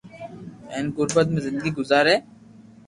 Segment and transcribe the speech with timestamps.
[0.71, 2.15] ھين غربت ۾ زندگي گزاري